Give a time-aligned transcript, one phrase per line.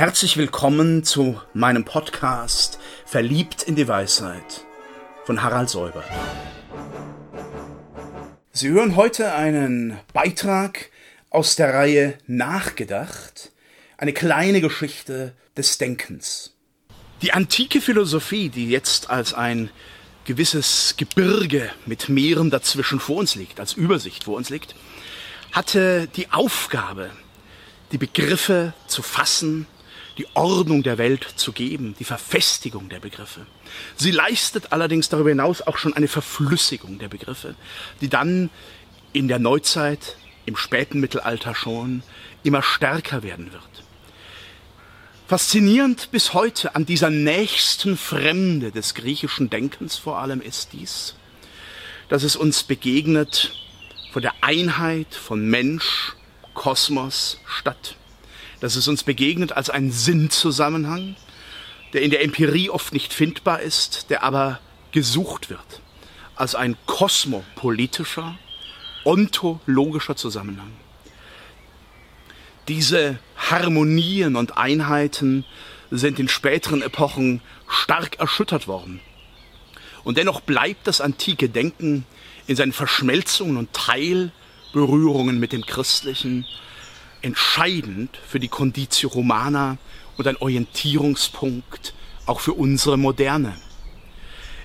[0.00, 4.64] Herzlich willkommen zu meinem Podcast Verliebt in die Weisheit
[5.26, 6.02] von Harald Säuber.
[8.50, 10.88] Sie hören heute einen Beitrag
[11.28, 13.52] aus der Reihe Nachgedacht,
[13.98, 16.54] eine kleine Geschichte des Denkens.
[17.20, 19.68] Die antike Philosophie, die jetzt als ein
[20.24, 24.74] gewisses Gebirge mit Meeren dazwischen vor uns liegt, als Übersicht vor uns liegt,
[25.52, 27.10] hatte die Aufgabe,
[27.92, 29.66] die Begriffe zu fassen,
[30.18, 33.46] die Ordnung der Welt zu geben, die Verfestigung der Begriffe.
[33.96, 37.54] Sie leistet allerdings darüber hinaus auch schon eine Verflüssigung der Begriffe,
[38.00, 38.50] die dann
[39.12, 40.16] in der Neuzeit,
[40.46, 42.02] im späten Mittelalter schon,
[42.42, 43.62] immer stärker werden wird.
[45.28, 51.14] Faszinierend bis heute an dieser nächsten Fremde des griechischen Denkens vor allem ist dies,
[52.08, 53.52] dass es uns begegnet
[54.12, 56.14] von der Einheit von Mensch,
[56.54, 57.94] Kosmos, Stadt
[58.60, 61.16] dass es uns begegnet als ein Sinnzusammenhang,
[61.92, 64.60] der in der Empirie oft nicht findbar ist, der aber
[64.92, 65.80] gesucht wird,
[66.36, 68.38] als ein kosmopolitischer,
[69.04, 70.72] ontologischer Zusammenhang.
[72.68, 75.44] Diese Harmonien und Einheiten
[75.90, 79.00] sind in späteren Epochen stark erschüttert worden.
[80.04, 82.06] Und dennoch bleibt das antike Denken
[82.46, 86.46] in seinen Verschmelzungen und Teilberührungen mit dem Christlichen
[87.22, 89.78] entscheidend für die Conditio Romana
[90.16, 91.94] und ein Orientierungspunkt
[92.26, 93.56] auch für unsere Moderne.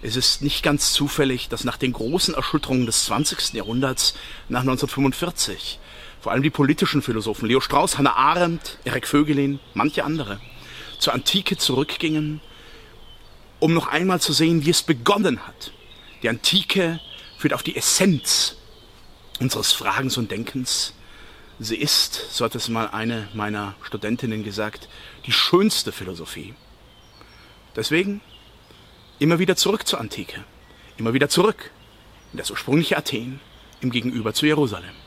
[0.01, 3.53] Es ist nicht ganz zufällig, dass nach den großen Erschütterungen des 20.
[3.53, 4.13] Jahrhunderts,
[4.49, 5.79] nach 1945,
[6.21, 10.39] vor allem die politischen Philosophen Leo Strauss, Hannah Arendt, Erik Vögelin, manche andere,
[10.99, 12.41] zur Antike zurückgingen,
[13.59, 15.71] um noch einmal zu sehen, wie es begonnen hat.
[16.21, 16.99] Die Antike
[17.37, 18.57] führt auf die Essenz
[19.39, 20.93] unseres Fragens und Denkens
[21.59, 24.89] Sie ist, so hat es mal eine meiner Studentinnen gesagt,
[25.25, 26.53] die schönste Philosophie.
[27.75, 28.19] Deswegen
[29.19, 30.43] immer wieder zurück zur Antike,
[30.97, 31.71] immer wieder zurück
[32.33, 33.39] in das ursprüngliche Athen
[33.79, 35.04] im Gegenüber zu Jerusalem.